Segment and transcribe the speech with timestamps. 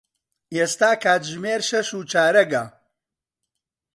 [0.55, 2.63] ئێستا کاتژمێر شەش و چارەگە.